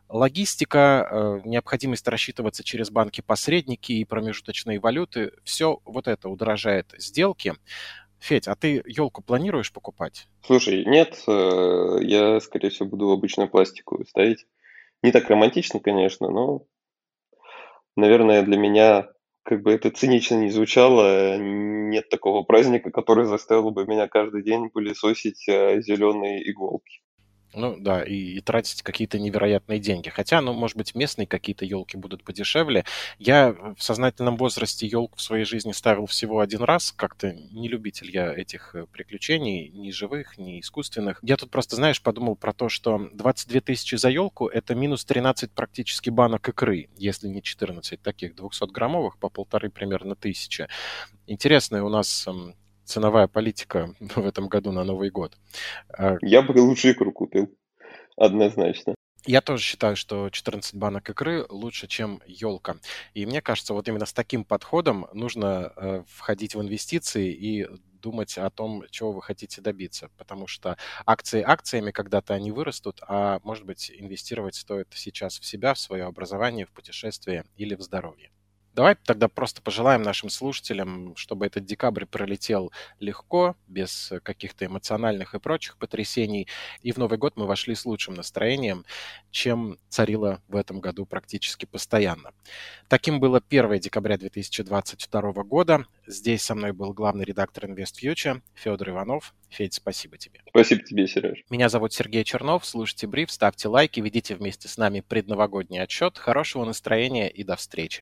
Логистика, 0.08 1.08
э, 1.10 1.42
необходимость 1.46 2.08
рассчитываться 2.08 2.64
через 2.64 2.92
банки-посредники 2.92 3.94
и 3.94 4.06
промежуточные 4.06 4.80
валюты, 4.80 5.32
все 5.44 5.80
вот 5.86 6.08
это 6.08 6.30
удорожает 6.30 6.94
сделки. 6.98 7.56
Федь, 8.20 8.48
а 8.48 8.56
ты 8.56 8.84
елку 8.86 9.24
планируешь 9.24 9.74
покупать? 9.74 10.28
Слушай, 10.46 10.86
нет, 10.86 11.24
э, 11.28 11.98
я, 12.02 12.40
скорее 12.40 12.70
всего, 12.70 12.88
буду 12.88 13.12
обычную 13.12 13.50
пластиковую 13.50 14.06
ставить. 14.06 14.46
Не 15.02 15.12
так 15.12 15.28
романтично, 15.28 15.80
конечно, 15.80 16.30
но, 16.30 16.68
наверное, 17.96 18.44
для 18.44 18.58
меня, 18.58 19.08
как 19.44 19.64
бы 19.64 19.72
это 19.72 19.92
цинично 19.92 20.36
не 20.36 20.50
звучало, 20.50 21.38
нет 21.38 22.10
такого 22.10 22.44
праздника, 22.44 22.92
который 22.92 23.26
заставил 23.26 23.72
бы 23.72 23.86
меня 23.86 24.08
каждый 24.08 24.44
день 24.44 24.70
пылесосить 24.70 25.48
э, 25.48 25.82
зеленые 25.82 26.50
иголки. 26.50 27.02
Ну 27.54 27.78
да, 27.78 28.04
и, 28.04 28.16
и 28.16 28.42
тратить 28.42 28.82
какие-то 28.82 29.20
невероятные 29.20 29.80
деньги. 29.80 30.10
Хотя, 30.10 30.40
ну, 30.42 30.54
может 30.54 30.78
быть, 30.78 30.96
местные 30.96 31.28
какие-то 31.28 31.66
елки 31.66 31.98
будут 31.98 32.24
подешевле. 32.24 32.86
Я 33.20 33.52
в 33.78 33.84
сознательном 33.84 34.38
возрасте 34.38 34.88
елку 34.88 35.18
в 35.18 35.22
своей 35.22 35.44
жизни 35.44 35.74
ставил 35.74 36.06
всего 36.06 36.40
один 36.40 36.62
раз. 36.62 36.94
Как-то 36.96 37.34
не 37.34 37.68
любитель 37.68 38.10
я 38.10 38.34
этих 38.34 38.74
э, 38.74 38.86
приключений, 38.86 39.68
ни 39.70 39.92
живых, 39.92 40.38
ни 40.38 40.62
искусственных. 40.62 41.20
Я 41.24 41.36
тут 41.36 41.52
просто, 41.52 41.76
знаешь, 41.76 42.02
подумал 42.02 42.38
про 42.38 42.54
то, 42.54 42.70
что 42.70 43.10
22 43.14 43.62
тысячи 43.62 43.96
за 43.96 44.10
елку– 44.10 44.48
это 44.48 44.74
минус 44.74 45.04
13 45.04 45.52
практически 45.52 46.10
банок 46.10 46.48
икры, 46.48 46.90
если 46.98 47.28
не 47.28 47.44
14 47.44 48.02
таких 48.02 48.34
200-граммовых, 48.36 49.18
по 49.20 49.30
полторы 49.30 49.70
примерно 49.70 50.16
тысячи. 50.16 50.68
Интересная 51.28 51.84
у 51.84 51.90
нас 51.90 52.28
ценовая 52.92 53.28
политика 53.28 53.96
в 54.00 54.26
этом 54.26 54.48
году 54.48 54.72
на 54.72 54.84
Новый 54.84 55.10
год. 55.10 55.38
А 55.98 56.18
Я 56.22 56.42
бы 56.42 56.52
лучше 56.60 56.92
икру 56.92 57.12
купил, 57.12 57.50
однозначно. 58.18 58.96
Я 59.26 59.42
тоже 59.42 59.64
считаю, 59.64 59.96
что 59.96 60.30
14 60.30 60.76
банок 60.76 61.10
икры 61.10 61.46
лучше, 61.50 61.88
чем 61.88 62.22
елка. 62.26 62.78
И 63.14 63.26
мне 63.28 63.42
кажется, 63.42 63.74
вот 63.74 63.88
именно 63.88 64.08
с 64.08 64.14
таким 64.14 64.44
подходом 64.44 65.08
нужно 65.14 65.72
э, 65.76 66.04
входить 66.08 66.56
в 66.56 66.62
инвестиции 66.62 67.32
и 67.32 67.68
думать 68.02 68.38
о 68.40 68.50
том, 68.50 68.84
чего 68.90 69.12
вы 69.12 69.22
хотите 69.22 69.62
добиться. 69.62 70.10
Потому 70.18 70.48
что 70.48 70.76
акции 71.06 71.44
акциями 71.44 71.92
когда-то 71.92 72.34
они 72.34 72.52
вырастут, 72.52 73.00
а 73.08 73.40
может 73.44 73.66
быть 73.66 73.92
инвестировать 73.96 74.56
стоит 74.56 74.88
сейчас 74.96 75.40
в 75.40 75.46
себя, 75.46 75.76
в 75.76 75.80
свое 75.80 76.06
образование, 76.06 76.66
в 76.66 76.72
путешествие 76.72 77.46
или 77.58 77.76
в 77.76 77.82
здоровье. 77.82 78.32
Давай 78.74 78.96
тогда 78.96 79.28
просто 79.28 79.62
пожелаем 79.62 80.02
нашим 80.02 80.30
слушателям, 80.30 81.16
чтобы 81.16 81.46
этот 81.46 81.66
декабрь 81.66 82.06
пролетел 82.06 82.72
легко, 83.00 83.56
без 83.68 84.14
каких-то 84.24 84.66
эмоциональных 84.66 85.36
и 85.36 85.40
прочих 85.40 85.78
потрясений. 85.78 86.48
И 86.82 86.92
в 86.92 86.98
Новый 86.98 87.18
год 87.18 87.34
мы 87.36 87.46
вошли 87.46 87.76
с 87.76 87.86
лучшим 87.86 88.14
настроением, 88.14 88.86
чем 89.30 89.78
царило 89.90 90.42
в 90.48 90.56
этом 90.56 90.80
году 90.80 91.06
практически 91.06 91.66
постоянно. 91.66 92.32
Таким 92.88 93.20
было 93.20 93.42
1 93.48 93.80
декабря 93.80 94.18
2022 94.18 95.22
года. 95.44 95.86
Здесь 96.08 96.42
со 96.42 96.56
мной 96.56 96.72
был 96.72 96.94
главный 96.94 97.26
редактор 97.26 97.66
InvestFuture 97.66 98.42
Федор 98.54 98.90
Иванов. 98.90 99.34
Федь, 99.50 99.74
спасибо 99.74 100.18
тебе. 100.18 100.40
Спасибо 100.50 100.82
тебе, 100.82 101.08
Сереж. 101.08 101.44
Меня 101.50 101.68
зовут 101.68 101.94
Сергей 101.94 102.24
Чернов. 102.24 102.66
Слушайте 102.66 103.08
бриф, 103.08 103.32
ставьте 103.32 103.68
лайки, 103.68 104.00
ведите 104.00 104.36
вместе 104.36 104.70
с 104.70 104.78
нами 104.78 105.02
предновогодний 105.02 105.82
отчет. 105.82 106.18
Хорошего 106.18 106.64
настроения 106.64 107.30
и 107.30 107.44
до 107.44 107.58
встречи. 107.58 108.00